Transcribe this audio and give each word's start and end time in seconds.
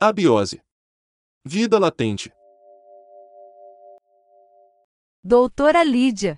Abiose. 0.00 0.62
Vida 1.44 1.76
latente. 1.76 2.30
Doutora 5.24 5.82
Lídia. 5.82 6.36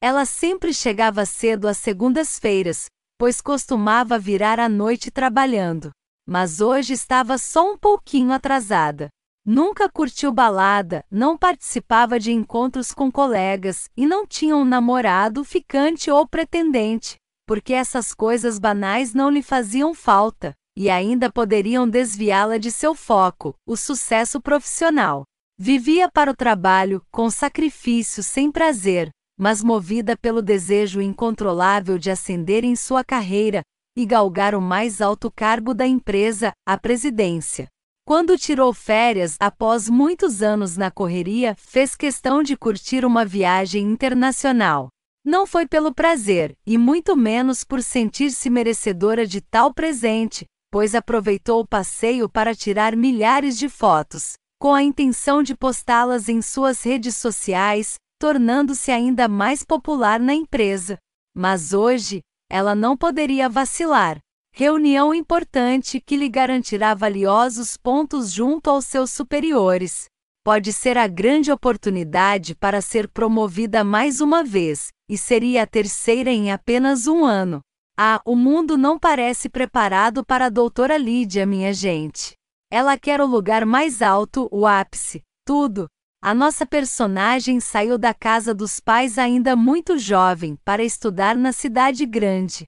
Ela 0.00 0.24
sempre 0.24 0.72
chegava 0.72 1.26
cedo 1.26 1.66
às 1.66 1.78
segundas-feiras, 1.78 2.86
pois 3.18 3.40
costumava 3.40 4.20
virar 4.20 4.60
à 4.60 4.68
noite 4.68 5.10
trabalhando. 5.10 5.90
Mas 6.24 6.60
hoje 6.60 6.92
estava 6.92 7.38
só 7.38 7.72
um 7.72 7.76
pouquinho 7.76 8.30
atrasada. 8.30 9.08
Nunca 9.44 9.90
curtiu 9.90 10.32
balada, 10.32 11.04
não 11.10 11.36
participava 11.36 12.20
de 12.20 12.30
encontros 12.30 12.92
com 12.92 13.10
colegas 13.10 13.90
e 13.96 14.06
não 14.06 14.24
tinha 14.24 14.54
um 14.54 14.64
namorado, 14.64 15.42
ficante 15.42 16.08
ou 16.08 16.24
pretendente, 16.24 17.16
porque 17.44 17.72
essas 17.72 18.14
coisas 18.14 18.60
banais 18.60 19.12
não 19.12 19.28
lhe 19.28 19.42
faziam 19.42 19.92
falta 19.92 20.54
e 20.76 20.90
ainda 20.90 21.32
poderiam 21.32 21.88
desviá-la 21.88 22.58
de 22.58 22.70
seu 22.70 22.94
foco, 22.94 23.54
o 23.66 23.76
sucesso 23.76 24.40
profissional. 24.40 25.24
Vivia 25.58 26.10
para 26.10 26.30
o 26.30 26.36
trabalho, 26.36 27.02
com 27.10 27.30
sacrifício 27.30 28.22
sem 28.22 28.52
prazer, 28.52 29.08
mas 29.38 29.62
movida 29.62 30.14
pelo 30.16 30.42
desejo 30.42 31.00
incontrolável 31.00 31.96
de 31.96 32.10
ascender 32.10 32.62
em 32.62 32.76
sua 32.76 33.02
carreira 33.02 33.62
e 33.96 34.04
galgar 34.04 34.54
o 34.54 34.60
mais 34.60 35.00
alto 35.00 35.30
cargo 35.30 35.72
da 35.72 35.86
empresa, 35.86 36.52
a 36.66 36.76
presidência. 36.76 37.68
Quando 38.06 38.36
tirou 38.36 38.72
férias 38.72 39.36
após 39.40 39.88
muitos 39.88 40.42
anos 40.42 40.76
na 40.76 40.90
correria, 40.90 41.56
fez 41.58 41.96
questão 41.96 42.42
de 42.42 42.56
curtir 42.56 43.04
uma 43.04 43.24
viagem 43.24 43.84
internacional. 43.84 44.88
Não 45.24 45.46
foi 45.46 45.66
pelo 45.66 45.92
prazer, 45.92 46.54
e 46.64 46.78
muito 46.78 47.16
menos 47.16 47.64
por 47.64 47.82
sentir-se 47.82 48.48
merecedora 48.48 49.26
de 49.26 49.40
tal 49.40 49.74
presente, 49.74 50.44
pois 50.76 50.94
aproveitou 50.94 51.62
o 51.62 51.66
passeio 51.66 52.28
para 52.28 52.54
tirar 52.54 52.94
milhares 52.94 53.56
de 53.56 53.66
fotos, 53.66 54.34
com 54.60 54.74
a 54.74 54.82
intenção 54.82 55.42
de 55.42 55.56
postá-las 55.56 56.28
em 56.28 56.42
suas 56.42 56.82
redes 56.82 57.16
sociais, 57.16 57.94
tornando-se 58.20 58.90
ainda 58.92 59.26
mais 59.26 59.64
popular 59.64 60.20
na 60.20 60.34
empresa. 60.34 60.98
Mas 61.34 61.72
hoje, 61.72 62.20
ela 62.50 62.74
não 62.74 62.94
poderia 62.94 63.48
vacilar, 63.48 64.18
reunião 64.52 65.14
importante 65.14 65.98
que 65.98 66.14
lhe 66.14 66.28
garantirá 66.28 66.92
valiosos 66.92 67.78
pontos 67.78 68.30
junto 68.30 68.68
aos 68.68 68.84
seus 68.84 69.10
superiores. 69.10 70.04
Pode 70.44 70.74
ser 70.74 70.98
a 70.98 71.06
grande 71.06 71.50
oportunidade 71.50 72.54
para 72.54 72.82
ser 72.82 73.08
promovida 73.08 73.82
mais 73.82 74.20
uma 74.20 74.44
vez, 74.44 74.88
e 75.08 75.16
seria 75.16 75.62
a 75.62 75.66
terceira 75.66 76.30
em 76.30 76.52
apenas 76.52 77.06
um 77.06 77.24
ano. 77.24 77.62
Ah, 77.98 78.20
o 78.26 78.36
mundo 78.36 78.76
não 78.76 78.98
parece 78.98 79.48
preparado 79.48 80.22
para 80.22 80.46
a 80.46 80.50
doutora 80.50 80.98
Lídia, 80.98 81.46
minha 81.46 81.72
gente. 81.72 82.34
Ela 82.70 82.98
quer 82.98 83.22
o 83.22 83.26
lugar 83.26 83.64
mais 83.64 84.02
alto, 84.02 84.48
o 84.52 84.66
ápice, 84.66 85.22
tudo. 85.46 85.88
A 86.20 86.34
nossa 86.34 86.66
personagem 86.66 87.58
saiu 87.58 87.96
da 87.96 88.12
casa 88.12 88.54
dos 88.54 88.80
pais 88.80 89.16
ainda 89.16 89.56
muito 89.56 89.96
jovem 89.96 90.56
para 90.62 90.84
estudar 90.84 91.36
na 91.36 91.52
cidade 91.52 92.04
grande. 92.04 92.66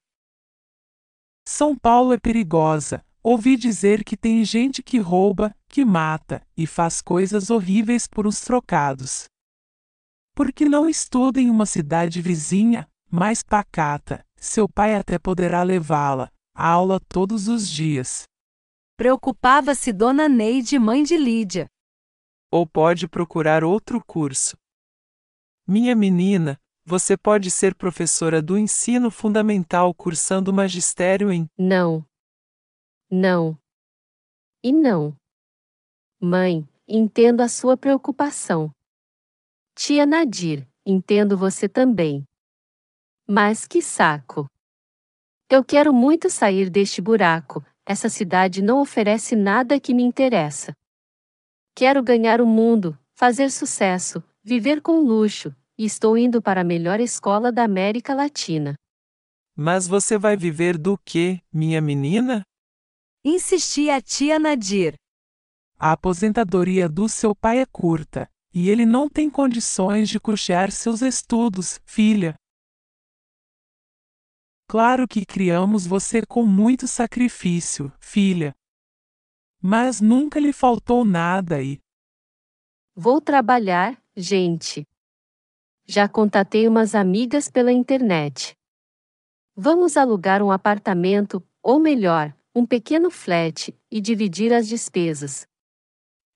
São 1.46 1.76
Paulo 1.76 2.14
é 2.14 2.18
perigosa. 2.18 3.04
Ouvi 3.22 3.56
dizer 3.56 4.04
que 4.04 4.16
tem 4.16 4.42
gente 4.44 4.82
que 4.82 4.98
rouba, 4.98 5.54
que 5.68 5.84
mata 5.84 6.40
e 6.56 6.66
faz 6.66 7.02
coisas 7.02 7.50
horríveis 7.50 8.06
por 8.06 8.26
uns 8.26 8.40
trocados. 8.40 9.24
Por 10.34 10.52
que 10.52 10.66
não 10.66 10.88
estuda 10.88 11.38
em 11.38 11.50
uma 11.50 11.66
cidade 11.66 12.22
vizinha, 12.22 12.88
mais 13.10 13.42
pacata? 13.42 14.24
Seu 14.40 14.68
pai 14.68 14.94
até 14.94 15.18
poderá 15.18 15.62
levá-la 15.62 16.30
à 16.54 16.68
aula 16.68 17.00
todos 17.08 17.48
os 17.48 17.68
dias. 17.68 18.24
Preocupava-se 18.96 19.92
Dona 19.92 20.28
Neide, 20.28 20.78
mãe 20.78 21.02
de 21.02 21.16
Lídia. 21.16 21.68
Ou 22.50 22.66
pode 22.66 23.06
procurar 23.08 23.62
outro 23.62 24.02
curso. 24.04 24.56
Minha 25.66 25.94
menina, 25.94 26.58
você 26.84 27.16
pode 27.16 27.50
ser 27.50 27.74
professora 27.74 28.40
do 28.40 28.56
ensino 28.56 29.10
fundamental 29.10 29.92
cursando 29.92 30.52
magistério 30.52 31.30
em. 31.30 31.46
Não. 31.58 32.04
Não. 33.10 33.58
E 34.62 34.72
não. 34.72 35.16
Mãe, 36.20 36.66
entendo 36.88 37.42
a 37.42 37.48
sua 37.48 37.76
preocupação. 37.76 38.72
Tia 39.74 40.06
Nadir, 40.06 40.66
entendo 40.84 41.36
você 41.36 41.68
também. 41.68 42.24
Mas 43.30 43.66
que 43.66 43.82
saco! 43.82 44.46
Eu 45.50 45.62
quero 45.62 45.92
muito 45.92 46.30
sair 46.30 46.70
deste 46.70 47.02
buraco, 47.02 47.62
essa 47.84 48.08
cidade 48.08 48.62
não 48.62 48.80
oferece 48.80 49.36
nada 49.36 49.78
que 49.78 49.92
me 49.92 50.02
interessa. 50.02 50.72
Quero 51.74 52.02
ganhar 52.02 52.40
o 52.40 52.46
mundo, 52.46 52.98
fazer 53.14 53.50
sucesso, 53.50 54.24
viver 54.42 54.80
com 54.80 55.00
luxo, 55.00 55.54
e 55.76 55.84
estou 55.84 56.16
indo 56.16 56.40
para 56.40 56.62
a 56.62 56.64
melhor 56.64 57.00
escola 57.00 57.52
da 57.52 57.64
América 57.64 58.14
Latina. 58.14 58.74
Mas 59.54 59.86
você 59.86 60.16
vai 60.16 60.34
viver 60.34 60.78
do 60.78 60.96
que, 60.96 61.42
minha 61.52 61.82
menina? 61.82 62.42
Insistia 63.22 63.96
a 63.96 64.00
tia 64.00 64.38
Nadir. 64.38 64.94
A 65.78 65.92
aposentadoria 65.92 66.88
do 66.88 67.08
seu 67.10 67.34
pai 67.34 67.58
é 67.58 67.66
curta, 67.66 68.26
e 68.54 68.70
ele 68.70 68.86
não 68.86 69.06
tem 69.06 69.28
condições 69.28 70.08
de 70.08 70.18
custear 70.18 70.70
seus 70.72 71.02
estudos, 71.02 71.78
filha. 71.84 72.34
Claro 74.70 75.08
que 75.08 75.24
criamos 75.24 75.86
você 75.86 76.20
com 76.26 76.44
muito 76.44 76.86
sacrifício, 76.86 77.90
filha. 77.98 78.54
Mas 79.62 79.98
nunca 79.98 80.38
lhe 80.38 80.52
faltou 80.52 81.06
nada 81.06 81.62
e. 81.62 81.80
Vou 82.94 83.18
trabalhar, 83.18 83.98
gente. 84.14 84.86
Já 85.86 86.06
contatei 86.06 86.68
umas 86.68 86.94
amigas 86.94 87.48
pela 87.48 87.72
internet. 87.72 88.54
Vamos 89.56 89.96
alugar 89.96 90.42
um 90.42 90.50
apartamento, 90.50 91.42
ou 91.62 91.80
melhor, 91.80 92.36
um 92.54 92.66
pequeno 92.66 93.10
flat, 93.10 93.74
e 93.90 94.02
dividir 94.02 94.52
as 94.52 94.68
despesas. 94.68 95.46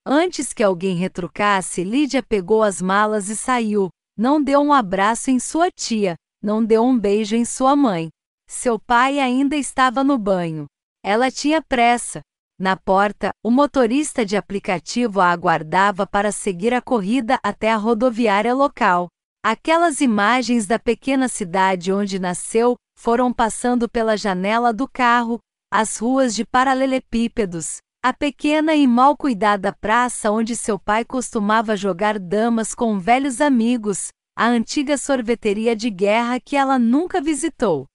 Antes 0.06 0.54
que 0.54 0.62
alguém 0.62 0.96
retrucasse, 0.96 1.84
Lídia 1.84 2.22
pegou 2.22 2.62
as 2.62 2.80
malas 2.80 3.28
e 3.28 3.36
saiu. 3.36 3.90
Não 4.16 4.42
deu 4.42 4.60
um 4.62 4.72
abraço 4.72 5.30
em 5.30 5.38
sua 5.38 5.70
tia, 5.70 6.16
não 6.42 6.64
deu 6.64 6.82
um 6.82 6.98
beijo 6.98 7.36
em 7.36 7.44
sua 7.44 7.76
mãe. 7.76 8.08
Seu 8.54 8.78
pai 8.78 9.18
ainda 9.18 9.56
estava 9.56 10.04
no 10.04 10.18
banho. 10.18 10.66
Ela 11.02 11.30
tinha 11.30 11.62
pressa. 11.62 12.20
Na 12.60 12.76
porta, 12.76 13.32
o 13.42 13.50
motorista 13.50 14.26
de 14.26 14.36
aplicativo 14.36 15.22
a 15.22 15.32
aguardava 15.32 16.06
para 16.06 16.30
seguir 16.30 16.74
a 16.74 16.80
corrida 16.82 17.40
até 17.42 17.72
a 17.72 17.76
rodoviária 17.76 18.54
local. 18.54 19.08
Aquelas 19.42 20.02
imagens 20.02 20.66
da 20.66 20.78
pequena 20.78 21.28
cidade 21.28 21.92
onde 21.92 22.18
nasceu 22.18 22.76
foram 22.96 23.32
passando 23.32 23.88
pela 23.88 24.18
janela 24.18 24.70
do 24.70 24.86
carro, 24.86 25.40
as 25.72 25.96
ruas 25.96 26.34
de 26.34 26.44
paralelepípedos, 26.44 27.78
a 28.04 28.12
pequena 28.12 28.74
e 28.74 28.86
mal 28.86 29.16
cuidada 29.16 29.74
praça 29.80 30.30
onde 30.30 30.54
seu 30.54 30.78
pai 30.78 31.06
costumava 31.06 31.74
jogar 31.74 32.18
damas 32.18 32.74
com 32.74 32.98
velhos 33.00 33.40
amigos, 33.40 34.08
a 34.36 34.46
antiga 34.46 34.98
sorveteria 34.98 35.74
de 35.74 35.88
guerra 35.88 36.38
que 36.38 36.54
ela 36.54 36.78
nunca 36.78 37.20
visitou. 37.20 37.86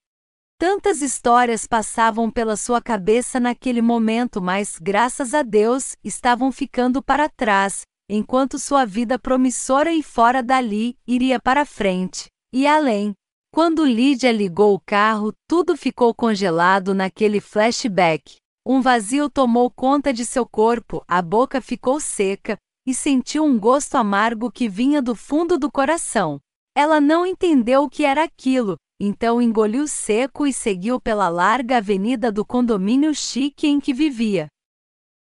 Tantas 0.60 1.02
histórias 1.02 1.68
passavam 1.68 2.28
pela 2.28 2.56
sua 2.56 2.82
cabeça 2.82 3.38
naquele 3.38 3.80
momento, 3.80 4.42
mas, 4.42 4.76
graças 4.76 5.32
a 5.32 5.42
Deus, 5.42 5.94
estavam 6.02 6.50
ficando 6.50 7.00
para 7.00 7.28
trás, 7.28 7.82
enquanto 8.10 8.58
sua 8.58 8.84
vida 8.84 9.20
promissora 9.20 9.92
e 9.92 10.02
fora 10.02 10.42
dali 10.42 10.98
iria 11.06 11.38
para 11.38 11.64
frente 11.64 12.26
e 12.52 12.66
além. 12.66 13.12
Quando 13.54 13.84
Lídia 13.84 14.32
ligou 14.32 14.74
o 14.74 14.80
carro, 14.80 15.32
tudo 15.48 15.76
ficou 15.76 16.12
congelado 16.12 16.92
naquele 16.92 17.40
flashback. 17.40 18.38
Um 18.66 18.80
vazio 18.80 19.30
tomou 19.30 19.70
conta 19.70 20.12
de 20.12 20.26
seu 20.26 20.44
corpo, 20.44 21.04
a 21.06 21.22
boca 21.22 21.60
ficou 21.60 22.00
seca 22.00 22.58
e 22.84 22.92
sentiu 22.92 23.44
um 23.44 23.56
gosto 23.60 23.94
amargo 23.94 24.50
que 24.50 24.68
vinha 24.68 25.00
do 25.00 25.14
fundo 25.14 25.56
do 25.56 25.70
coração. 25.70 26.40
Ela 26.76 27.00
não 27.00 27.24
entendeu 27.24 27.84
o 27.84 27.88
que 27.88 28.04
era 28.04 28.24
aquilo, 28.24 28.76
então 29.00 29.40
engoliu 29.40 29.86
seco 29.86 30.46
e 30.46 30.52
seguiu 30.52 31.00
pela 31.00 31.28
larga 31.28 31.76
avenida 31.76 32.32
do 32.32 32.44
condomínio 32.44 33.14
chique 33.14 33.66
em 33.66 33.78
que 33.78 33.94
vivia. 33.94 34.48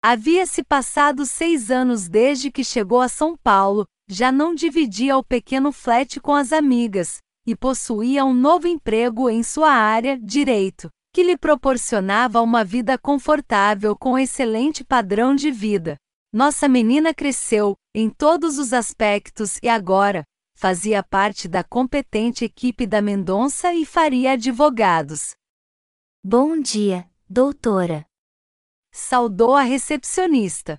Havia-se 0.02 0.64
passado 0.64 1.26
seis 1.26 1.70
anos 1.70 2.08
desde 2.08 2.50
que 2.50 2.64
chegou 2.64 3.00
a 3.00 3.08
São 3.08 3.36
Paulo, 3.36 3.86
já 4.08 4.32
não 4.32 4.54
dividia 4.54 5.16
o 5.16 5.22
pequeno 5.22 5.70
flat 5.70 6.18
com 6.20 6.34
as 6.34 6.52
amigas, 6.52 7.18
e 7.46 7.54
possuía 7.54 8.24
um 8.24 8.34
novo 8.34 8.66
emprego 8.66 9.30
em 9.30 9.42
sua 9.42 9.70
área, 9.70 10.18
direito, 10.18 10.88
que 11.12 11.22
lhe 11.22 11.36
proporcionava 11.36 12.40
uma 12.40 12.64
vida 12.64 12.96
confortável 12.96 13.96
com 13.96 14.18
excelente 14.18 14.82
padrão 14.82 15.34
de 15.34 15.50
vida. 15.50 15.96
Nossa 16.32 16.68
menina 16.68 17.12
cresceu, 17.12 17.76
em 17.94 18.08
todos 18.08 18.58
os 18.58 18.72
aspectos 18.72 19.58
e 19.62 19.68
agora, 19.68 20.24
fazia 20.60 21.02
parte 21.02 21.48
da 21.48 21.64
competente 21.64 22.44
equipe 22.44 22.86
da 22.86 23.00
Mendonça 23.00 23.72
e 23.72 23.86
faria 23.86 24.32
advogados. 24.32 25.30
Bom 26.22 26.60
dia, 26.60 27.08
doutora. 27.26 28.04
Saudou 28.92 29.56
a 29.56 29.62
recepcionista. 29.62 30.78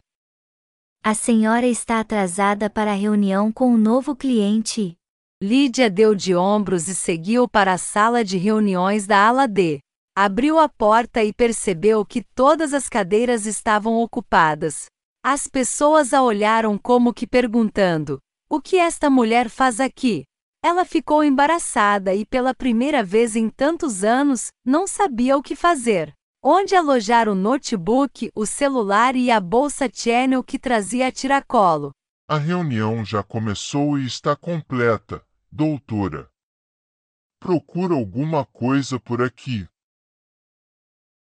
A 1.04 1.16
senhora 1.16 1.66
está 1.66 2.00
atrasada 2.00 2.70
para 2.70 2.92
a 2.92 2.96
reunião 2.96 3.52
com 3.52 3.74
o 3.74 3.78
novo 3.78 4.16
cliente. 4.16 4.96
Lídia 5.42 5.90
deu 5.90 6.14
de 6.14 6.36
ombros 6.36 6.88
e 6.88 6.94
seguiu 6.94 7.50
para 7.50 7.74
a 7.74 7.78
sala 7.80 8.24
de 8.24 8.38
reuniões 8.38 9.08
da 9.08 9.28
ala 9.28 9.48
D. 9.48 9.80
Abriu 10.16 10.60
a 10.60 10.70
porta 10.70 11.24
e 11.24 11.34
percebeu 11.34 12.06
que 12.06 12.22
todas 12.22 12.72
as 12.76 12.88
cadeiras 12.88 13.48
estavam 13.48 13.96
ocupadas. 13.96 14.86
As 15.24 15.48
pessoas 15.48 16.14
a 16.14 16.22
olharam 16.22 16.78
como 16.78 17.12
que 17.12 17.26
perguntando: 17.26 18.20
O 18.54 18.60
que 18.60 18.76
esta 18.76 19.10
mulher 19.10 19.50
faz 19.50 19.80
aqui? 19.80 20.26
Ela 20.62 20.84
ficou 20.84 21.24
embaraçada 21.24 22.14
e, 22.14 22.26
pela 22.26 22.54
primeira 22.54 23.02
vez 23.02 23.38
em 23.38 23.50
tantos 23.50 24.04
anos, 24.04 24.48
não 24.66 24.86
sabia 24.86 25.38
o 25.38 25.42
que 25.42 25.56
fazer. 25.56 26.14
Onde 26.44 26.76
alojar 26.76 27.30
o 27.30 27.34
notebook, 27.34 28.30
o 28.36 28.46
celular 28.46 29.16
e 29.16 29.32
a 29.32 29.40
bolsa 29.40 29.90
Channel 29.90 30.44
que 30.44 30.60
trazia 30.60 31.08
a 31.08 31.12
tiracolo. 31.14 31.92
A 32.28 32.38
reunião 32.38 33.06
já 33.06 33.24
começou 33.24 33.98
e 33.98 34.06
está 34.06 34.36
completa, 34.36 35.26
doutora. 35.50 36.30
Procura 37.40 37.94
alguma 37.94 38.46
coisa 38.46 39.00
por 39.00 39.22
aqui. 39.22 39.66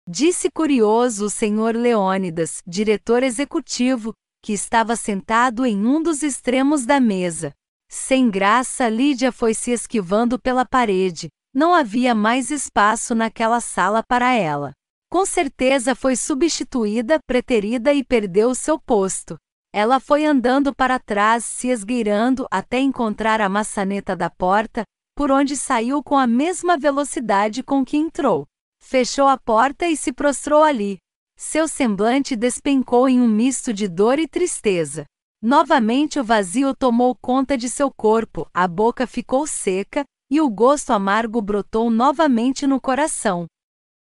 Disse 0.06 0.50
curioso 0.50 1.24
o 1.24 1.30
senhor 1.30 1.74
Leônidas, 1.74 2.62
diretor 2.66 3.22
executivo, 3.22 4.12
que 4.44 4.52
estava 4.52 4.94
sentado 4.94 5.64
em 5.64 5.86
um 5.86 6.02
dos 6.02 6.22
extremos 6.22 6.84
da 6.84 7.00
mesa. 7.00 7.54
Sem 7.90 8.30
graça, 8.30 8.86
Lídia 8.90 9.32
foi 9.32 9.54
se 9.54 9.70
esquivando 9.70 10.38
pela 10.38 10.66
parede. 10.66 11.28
Não 11.54 11.72
havia 11.72 12.14
mais 12.14 12.50
espaço 12.50 13.14
naquela 13.14 13.58
sala 13.62 14.02
para 14.06 14.34
ela. 14.34 14.72
Com 15.10 15.24
certeza 15.24 15.94
foi 15.94 16.14
substituída, 16.14 17.18
preterida 17.26 17.94
e 17.94 18.04
perdeu 18.04 18.54
seu 18.54 18.78
posto. 18.78 19.38
Ela 19.72 19.98
foi 19.98 20.26
andando 20.26 20.74
para 20.74 20.98
trás, 20.98 21.42
se 21.42 21.68
esgueirando 21.68 22.46
até 22.50 22.78
encontrar 22.78 23.40
a 23.40 23.48
maçaneta 23.48 24.14
da 24.14 24.28
porta, 24.28 24.84
por 25.16 25.30
onde 25.30 25.56
saiu 25.56 26.02
com 26.02 26.18
a 26.18 26.26
mesma 26.26 26.76
velocidade 26.76 27.62
com 27.62 27.82
que 27.82 27.96
entrou. 27.96 28.44
Fechou 28.82 29.26
a 29.26 29.38
porta 29.38 29.86
e 29.88 29.96
se 29.96 30.12
prostrou 30.12 30.62
ali. 30.62 30.98
Seu 31.36 31.66
semblante 31.66 32.36
despencou 32.36 33.08
em 33.08 33.20
um 33.20 33.28
misto 33.28 33.72
de 33.72 33.88
dor 33.88 34.18
e 34.18 34.28
tristeza. 34.28 35.04
Novamente 35.42 36.18
o 36.18 36.24
vazio 36.24 36.74
tomou 36.74 37.14
conta 37.14 37.56
de 37.56 37.68
seu 37.68 37.90
corpo, 37.90 38.48
a 38.54 38.66
boca 38.66 39.06
ficou 39.06 39.46
seca, 39.46 40.04
e 40.30 40.40
o 40.40 40.48
gosto 40.48 40.90
amargo 40.92 41.42
brotou 41.42 41.90
novamente 41.90 42.66
no 42.66 42.80
coração. 42.80 43.46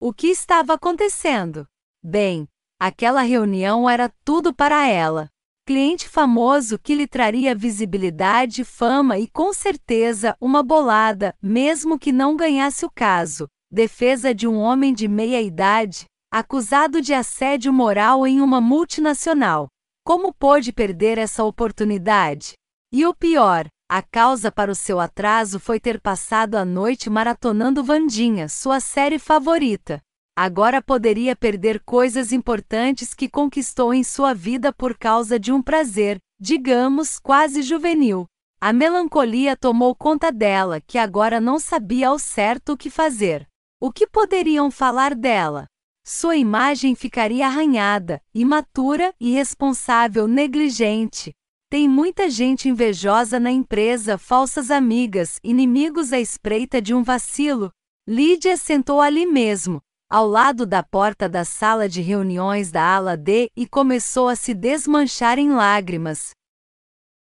O 0.01 0.13
que 0.13 0.29
estava 0.29 0.75
acontecendo? 0.75 1.67
Bem, 2.03 2.47
aquela 2.79 3.23
reunião 3.23 3.89
era 3.89 4.13
tudo 4.25 4.55
para 4.55 4.87
ela. 4.87 5.29
Cliente 5.67 6.09
famoso 6.09 6.79
que 6.79 6.95
lhe 6.95 7.09
traria 7.09 7.55
visibilidade, 7.55 8.63
fama 8.63 9.19
e 9.19 9.27
com 9.27 9.53
certeza 9.53 10.37
uma 10.41 10.63
bolada, 10.63 11.35
mesmo 11.43 11.99
que 11.99 12.13
não 12.13 12.37
ganhasse 12.37 12.87
o 12.87 12.91
caso 12.91 13.49
defesa 13.71 14.33
de 14.35 14.47
um 14.47 14.57
homem 14.57 14.95
de 14.95 15.09
meia 15.09 15.43
idade, 15.43 16.07
acusado 16.31 17.01
de 17.01 17.15
assédio 17.15 17.73
moral 17.73 18.27
em 18.27 18.41
uma 18.41 18.61
multinacional. 18.61 19.69
Como 20.05 20.33
pôde 20.33 20.73
perder 20.73 21.19
essa 21.19 21.45
oportunidade? 21.45 22.53
E 22.93 23.05
o 23.05 23.15
pior, 23.15 23.67
a 23.89 24.03
causa 24.03 24.51
para 24.51 24.71
o 24.71 24.75
seu 24.75 24.99
atraso 24.99 25.61
foi 25.61 25.79
ter 25.79 26.01
passado 26.01 26.57
a 26.57 26.65
noite 26.65 27.09
maratonando 27.09 27.85
Vandinha, 27.85 28.49
sua 28.49 28.81
série 28.81 29.19
favorita. 29.19 30.01
Agora 30.37 30.83
poderia 30.83 31.35
perder 31.35 31.81
coisas 31.85 32.33
importantes 32.33 33.15
que 33.15 33.29
conquistou 33.29 33.95
em 33.95 34.05
sua 34.05 34.35
vida 34.35 34.73
por 34.73 34.99
causa 34.99 35.39
de 35.39 35.51
um 35.53 35.63
prazer, 35.63 36.19
digamos, 36.39 37.19
quase 37.19 37.63
juvenil. 37.63 38.27
A 38.61 38.73
melancolia 38.73 39.57
tomou 39.57 39.95
conta 39.95 40.33
dela, 40.33 40.81
que 40.81 40.99
agora 40.99 41.41
não 41.41 41.59
sabia 41.59 42.09
ao 42.09 42.19
certo 42.19 42.73
o 42.73 42.77
que 42.77 42.91
fazer. 42.91 43.47
O 43.81 43.93
que 43.93 44.07
poderiam 44.07 44.71
falar 44.71 45.15
dela? 45.15 45.67
Sua 46.09 46.37
imagem 46.37 46.95
ficaria 46.95 47.49
arranhada, 47.49 48.23
imatura, 48.33 49.13
irresponsável, 49.19 50.29
negligente. 50.29 51.35
Tem 51.69 51.89
muita 51.89 52.31
gente 52.31 52.69
invejosa 52.69 53.41
na 53.41 53.51
empresa, 53.51 54.17
falsas 54.17 54.71
amigas, 54.71 55.41
inimigos 55.43 56.13
à 56.13 56.21
espreita 56.21 56.81
de 56.81 56.95
um 56.95 57.03
vacilo. 57.03 57.73
Lídia 58.07 58.57
sentou 58.57 59.01
ali 59.01 59.27
mesmo, 59.27 59.83
ao 60.09 60.29
lado 60.29 60.65
da 60.65 60.81
porta 60.81 61.29
da 61.29 61.45
sala 61.45 61.89
de 61.89 62.01
reuniões 62.01 62.71
da 62.71 62.85
ala 62.85 63.17
D 63.17 63.51
e 63.57 63.67
começou 63.67 64.29
a 64.29 64.37
se 64.37 64.55
desmanchar 64.55 65.41
em 65.41 65.51
lágrimas. 65.51 66.31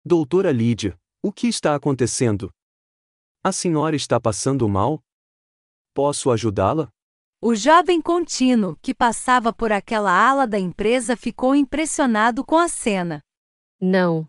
Doutora 0.04 0.52
Lídia, 0.52 0.98
o 1.22 1.32
que 1.32 1.48
está 1.48 1.76
acontecendo? 1.76 2.50
A 3.44 3.52
senhora 3.52 3.96
está 3.96 4.20
passando 4.20 4.68
mal? 4.68 5.00
Posso 5.94 6.32
ajudá-la? 6.32 6.90
O 7.46 7.56
jovem 7.56 8.02
contínuo, 8.02 8.78
que 8.82 8.94
passava 8.94 9.52
por 9.52 9.70
aquela 9.70 10.10
ala 10.10 10.48
da 10.48 10.58
empresa, 10.58 11.14
ficou 11.18 11.54
impressionado 11.54 12.42
com 12.42 12.58
a 12.58 12.70
cena. 12.70 13.22
Não. 13.82 14.26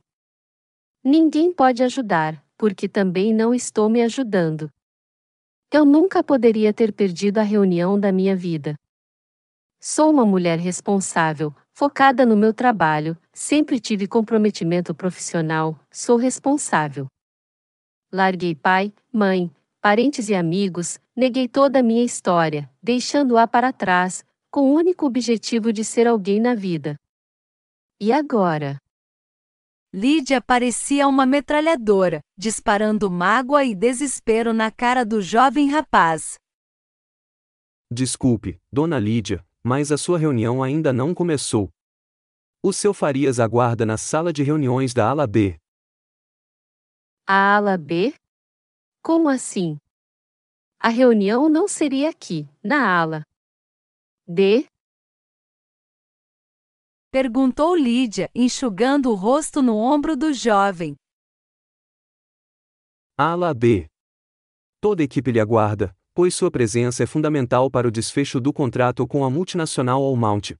Ninguém 1.01 1.53
pode 1.53 1.85
ajudar, 1.85 2.45
porque 2.59 2.89
também 2.89 3.33
não 3.33 3.55
estou 3.55 3.89
me 3.89 4.03
ajudando. 4.03 4.69
Eu 5.71 5.85
nunca 5.85 6.25
poderia 6.25 6.75
ter 6.75 6.93
perdido 6.93 7.39
a 7.39 7.45
reunião 7.45 8.01
da 8.01 8.11
minha 8.11 8.35
vida. 8.35 8.75
Sou 9.79 10.11
uma 10.11 10.27
mulher 10.27 10.59
responsável, 10.59 11.55
focada 11.73 12.27
no 12.27 12.37
meu 12.37 12.53
trabalho, 12.53 13.17
sempre 13.33 13.79
tive 13.79 14.09
comprometimento 14.09 14.93
profissional, 14.93 15.79
sou 15.89 16.17
responsável. 16.17 17.07
Larguei 18.13 18.57
pai, 18.57 18.93
mãe, 19.13 19.55
parentes 19.85 20.31
e 20.31 20.35
amigos, 20.35 20.99
neguei 21.15 21.47
toda 21.47 21.81
a 21.81 21.83
minha 21.83 22.03
história, 22.03 22.71
deixando-a 22.83 23.47
para 23.47 23.71
trás, 23.71 24.25
com 24.51 24.71
o 24.71 24.73
único 24.73 25.05
objetivo 25.05 25.75
de 25.75 25.85
ser 25.85 26.07
alguém 26.07 26.41
na 26.41 26.55
vida. 26.55 26.99
E 28.01 28.11
agora? 28.11 28.79
Lídia 29.93 30.41
parecia 30.41 31.07
uma 31.07 31.27
metralhadora, 31.27 32.21
disparando 32.35 33.11
mágoa 33.11 33.63
e 33.63 33.75
desespero 33.75 34.55
na 34.55 34.71
cara 34.71 35.05
do 35.05 35.20
jovem 35.20 35.69
rapaz. 35.69 36.39
Desculpe, 37.93 38.58
dona 38.73 38.99
Lídia, 38.99 39.44
mas 39.63 39.93
a 39.93 39.99
sua 39.99 40.19
reunião 40.19 40.63
ainda 40.63 40.94
não 40.94 41.13
começou. 41.13 41.69
O 42.63 42.73
seu 42.73 42.94
Farias 42.94 43.39
aguarda 43.39 43.85
na 43.85 43.99
sala 43.99 44.32
de 44.32 44.43
reuniões 44.43 44.94
da 44.94 45.11
ala 45.11 45.27
B. 45.27 45.58
A 47.27 47.56
ala 47.56 47.77
B? 47.77 48.15
Como 49.03 49.29
assim? 49.29 49.79
A 50.84 50.91
reunião 50.91 51.48
não 51.48 51.67
seria 51.67 52.10
aqui, 52.10 52.46
na 52.62 52.86
ala. 52.86 53.24
D? 54.29 54.67
Perguntou 57.10 57.74
Lídia, 57.74 58.31
enxugando 58.34 59.10
o 59.10 59.14
rosto 59.14 59.62
no 59.62 59.79
ombro 59.79 60.14
do 60.14 60.31
jovem. 60.34 60.94
Ala 63.17 63.55
B. 63.55 63.86
Toda 64.79 65.03
a 65.03 65.06
equipe 65.06 65.32
lhe 65.32 65.41
aguarda, 65.41 65.96
pois 66.12 66.34
sua 66.34 66.50
presença 66.50 67.03
é 67.03 67.06
fundamental 67.06 67.70
para 67.70 67.88
o 67.88 67.91
desfecho 67.91 68.38
do 68.38 68.53
contrato 68.53 69.06
com 69.06 69.24
a 69.24 69.31
multinacional 69.31 70.03
Allmount. 70.03 70.55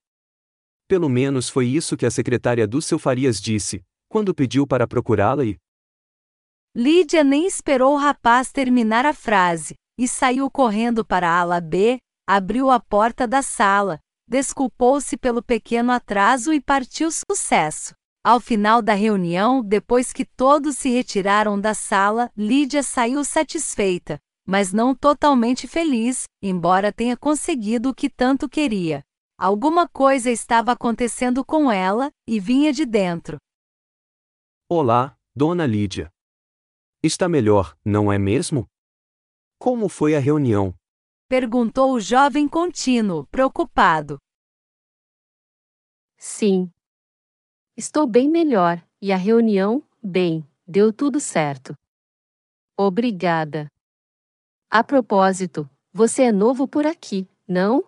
Pelo 0.89 1.11
menos 1.11 1.51
foi 1.51 1.67
isso 1.67 1.99
que 1.99 2.07
a 2.07 2.11
secretária 2.11 2.67
do 2.67 2.81
seu 2.81 2.99
Farias 2.99 3.39
disse, 3.39 3.85
quando 4.09 4.35
pediu 4.35 4.67
para 4.67 4.89
procurá-la 4.89 5.45
e, 5.45 5.59
Lídia 6.75 7.23
nem 7.23 7.47
esperou 7.47 7.93
o 7.93 7.99
rapaz 7.99 8.51
terminar 8.51 9.07
a 9.07 9.15
frase, 9.15 9.77
e 9.99 10.09
saiu 10.09 10.51
correndo 10.51 11.05
para 11.05 11.29
a 11.29 11.41
ala 11.41 11.61
B, 11.61 11.99
abriu 12.27 12.71
a 12.71 12.81
porta 12.81 13.27
da 13.27 13.43
sala, 13.43 14.01
desculpou-se 14.29 15.17
pelo 15.17 15.43
pequeno 15.43 15.93
atraso 15.93 16.53
e 16.53 16.61
partiu 16.61 17.11
sucesso. 17.11 17.95
Ao 18.25 18.41
final 18.41 18.81
da 18.81 18.95
reunião, 18.95 19.63
depois 19.63 20.13
que 20.13 20.25
todos 20.25 20.79
se 20.79 20.89
retiraram 20.89 21.61
da 21.61 21.75
sala, 21.75 22.31
Lídia 22.35 22.83
saiu 22.83 23.23
satisfeita, 23.23 24.19
mas 24.47 24.73
não 24.73 24.95
totalmente 24.95 25.69
feliz, 25.69 26.25
embora 26.43 26.93
tenha 26.93 27.17
conseguido 27.17 27.91
o 27.91 27.95
que 27.95 28.09
tanto 28.09 28.49
queria. 28.49 29.03
Alguma 29.39 29.87
coisa 29.87 30.31
estava 30.31 30.73
acontecendo 30.73 31.45
com 31.45 31.71
ela, 31.71 32.11
e 32.27 32.41
vinha 32.41 32.73
de 32.73 32.87
dentro. 32.87 33.37
Olá, 34.71 35.15
dona 35.37 35.67
Lídia. 35.67 36.09
Está 37.03 37.29
melhor, 37.29 37.77
não 37.85 38.11
é 38.11 38.19
mesmo? 38.19 38.67
Como 39.59 39.89
foi 39.89 40.15
a 40.15 40.19
reunião? 40.19 40.75
Perguntou 41.29 41.93
o 41.93 42.01
jovem 42.01 42.49
contínuo, 42.49 43.27
preocupado. 43.27 44.19
Sim. 46.19 46.71
Estou 47.77 48.07
bem 48.07 48.31
melhor, 48.31 48.87
e 49.01 49.13
a 49.13 49.17
reunião, 49.17 49.83
bem, 50.03 50.47
deu 50.67 50.93
tudo 50.93 51.19
certo. 51.21 51.75
Obrigada. 52.77 53.69
A 54.71 54.83
propósito, 54.83 55.69
você 55.93 56.25
é 56.25 56.33
novo 56.33 56.67
por 56.67 56.87
aqui, 56.87 57.29
não? 57.47 57.85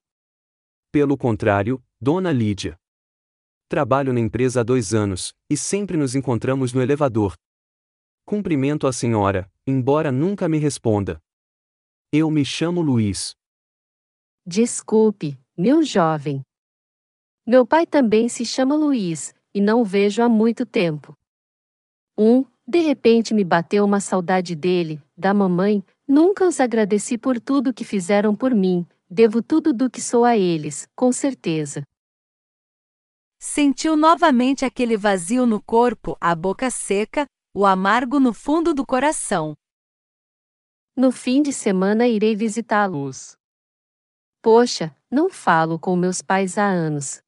Pelo 0.92 1.16
contrário, 1.16 1.82
Dona 2.00 2.32
Lídia. 2.32 2.78
Trabalho 3.68 4.12
na 4.12 4.20
empresa 4.20 4.60
há 4.60 4.62
dois 4.62 4.94
anos, 4.94 5.34
e 5.50 5.56
sempre 5.56 5.96
nos 5.96 6.14
encontramos 6.14 6.72
no 6.72 6.80
elevador. 6.80 7.34
Cumprimento 8.24 8.86
a 8.86 8.92
senhora, 8.92 9.50
embora 9.66 10.12
nunca 10.12 10.48
me 10.48 10.58
responda. 10.58 11.20
Eu 12.12 12.30
me 12.30 12.44
chamo 12.44 12.80
Luiz. 12.80 13.34
Desculpe, 14.46 15.36
meu 15.58 15.82
jovem. 15.82 16.40
Meu 17.44 17.66
pai 17.66 17.84
também 17.84 18.28
se 18.28 18.44
chama 18.44 18.76
Luiz, 18.76 19.34
e 19.52 19.60
não 19.60 19.80
o 19.80 19.84
vejo 19.84 20.22
há 20.22 20.28
muito 20.28 20.64
tempo. 20.64 21.14
Um, 22.16 22.44
de 22.66 22.78
repente 22.78 23.34
me 23.34 23.42
bateu 23.42 23.84
uma 23.84 23.98
saudade 23.98 24.54
dele, 24.54 25.02
da 25.16 25.34
mamãe, 25.34 25.84
nunca 26.06 26.46
os 26.46 26.60
agradeci 26.60 27.18
por 27.18 27.40
tudo 27.40 27.74
que 27.74 27.84
fizeram 27.84 28.36
por 28.36 28.54
mim, 28.54 28.86
devo 29.10 29.42
tudo 29.42 29.72
do 29.72 29.90
que 29.90 30.00
sou 30.00 30.24
a 30.24 30.36
eles, 30.36 30.88
com 30.94 31.10
certeza. 31.10 31.82
Sentiu 33.38 33.96
novamente 33.96 34.64
aquele 34.64 34.96
vazio 34.96 35.44
no 35.44 35.60
corpo, 35.60 36.16
a 36.20 36.34
boca 36.36 36.70
seca, 36.70 37.26
o 37.52 37.66
amargo 37.66 38.20
no 38.20 38.32
fundo 38.32 38.72
do 38.72 38.86
coração. 38.86 39.56
No 40.98 41.12
fim 41.12 41.42
de 41.42 41.52
semana 41.52 42.08
irei 42.08 42.34
visitá-los. 42.34 43.36
Poxa, 44.40 44.96
não 45.10 45.28
falo 45.28 45.78
com 45.78 45.94
meus 45.94 46.22
pais 46.22 46.56
há 46.56 46.66
anos. 46.66 47.20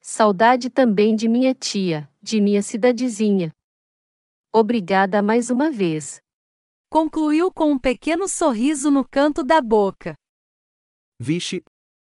Saudade 0.00 0.68
também 0.68 1.14
de 1.14 1.28
minha 1.28 1.54
tia, 1.54 2.10
de 2.20 2.40
minha 2.40 2.62
cidadezinha. 2.62 3.52
Obrigada 4.52 5.22
mais 5.22 5.50
uma 5.50 5.70
vez. 5.70 6.20
Concluiu 6.90 7.52
com 7.52 7.70
um 7.70 7.78
pequeno 7.78 8.26
sorriso 8.26 8.90
no 8.90 9.08
canto 9.08 9.44
da 9.44 9.60
boca. 9.60 10.16
Vixe! 11.20 11.62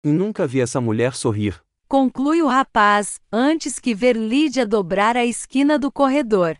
Nunca 0.03 0.47
vi 0.47 0.59
essa 0.59 0.81
mulher 0.81 1.13
sorrir. 1.13 1.63
Conclui 1.87 2.41
o 2.41 2.47
rapaz, 2.47 3.21
antes 3.31 3.77
que 3.77 3.93
ver 3.93 4.15
Lídia 4.15 4.65
dobrar 4.65 5.15
a 5.15 5.23
esquina 5.23 5.77
do 5.77 5.91
corredor. 5.91 6.59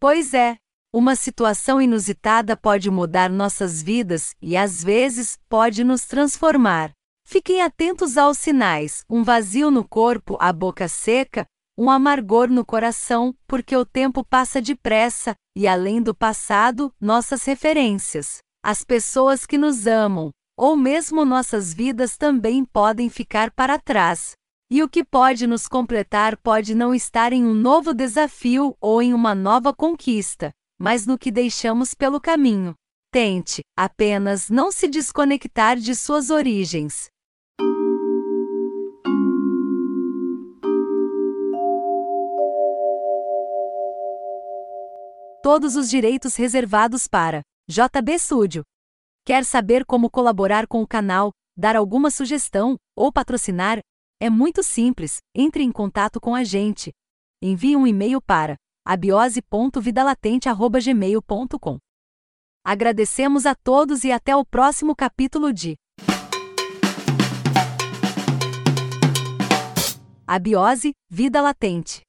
Pois 0.00 0.32
é, 0.34 0.56
uma 0.92 1.16
situação 1.16 1.80
inusitada 1.80 2.54
pode 2.54 2.90
mudar 2.90 3.30
nossas 3.30 3.82
vidas 3.82 4.36
e 4.42 4.56
às 4.56 4.84
vezes 4.84 5.38
pode 5.48 5.82
nos 5.82 6.04
transformar. 6.04 6.92
Fiquem 7.26 7.62
atentos 7.62 8.18
aos 8.18 8.36
sinais: 8.36 9.02
um 9.08 9.22
vazio 9.22 9.70
no 9.70 9.88
corpo, 9.88 10.36
a 10.38 10.52
boca 10.52 10.86
seca, 10.88 11.46
um 11.78 11.88
amargor 11.88 12.48
no 12.48 12.64
coração, 12.64 13.34
porque 13.46 13.74
o 13.74 13.86
tempo 13.86 14.22
passa 14.22 14.60
depressa, 14.60 15.34
e 15.56 15.66
além 15.66 16.02
do 16.02 16.14
passado, 16.14 16.92
nossas 17.00 17.44
referências, 17.44 18.38
as 18.62 18.84
pessoas 18.84 19.46
que 19.46 19.56
nos 19.56 19.86
amam, 19.86 20.30
ou 20.58 20.76
mesmo 20.76 21.24
nossas 21.24 21.72
vidas 21.72 22.18
também 22.18 22.66
podem 22.66 23.08
ficar 23.08 23.50
para 23.50 23.78
trás. 23.78 24.32
E 24.70 24.82
o 24.82 24.88
que 24.88 25.04
pode 25.04 25.46
nos 25.46 25.66
completar 25.66 26.36
pode 26.36 26.74
não 26.74 26.94
estar 26.94 27.32
em 27.32 27.44
um 27.44 27.54
novo 27.54 27.94
desafio 27.94 28.74
ou 28.80 29.00
em 29.02 29.12
uma 29.12 29.34
nova 29.34 29.72
conquista, 29.74 30.52
mas 30.82 31.06
no 31.06 31.16
que 31.16 31.30
deixamos 31.30 31.94
pelo 31.94 32.20
caminho. 32.20 32.74
Tente, 33.12 33.62
apenas, 33.78 34.50
não 34.50 34.72
se 34.72 34.88
desconectar 34.88 35.76
de 35.76 35.94
suas 35.94 36.28
origens. 36.28 37.06
Todos 45.40 45.76
os 45.76 45.88
direitos 45.88 46.34
reservados 46.34 47.06
para 47.06 47.42
JB 47.68 48.18
Studio. 48.18 48.64
Quer 49.24 49.44
saber 49.44 49.84
como 49.84 50.10
colaborar 50.10 50.66
com 50.66 50.82
o 50.82 50.86
canal, 50.86 51.30
dar 51.56 51.76
alguma 51.76 52.10
sugestão 52.10 52.76
ou 52.96 53.12
patrocinar? 53.12 53.78
É 54.20 54.28
muito 54.28 54.64
simples, 54.64 55.18
entre 55.32 55.62
em 55.62 55.70
contato 55.70 56.20
com 56.20 56.34
a 56.34 56.42
gente. 56.42 56.90
Envie 57.40 57.76
um 57.76 57.86
e-mail 57.86 58.20
para 58.20 58.56
abiose.vidalatente.gmail.com. 58.84 61.78
Agradecemos 62.64 63.46
a 63.46 63.54
todos 63.54 64.04
e 64.04 64.12
até 64.12 64.36
o 64.36 64.44
próximo 64.44 64.94
capítulo 64.94 65.50
de 65.52 65.76
Abiose, 70.26 70.92
Vida 71.10 71.42
Latente. 71.42 72.02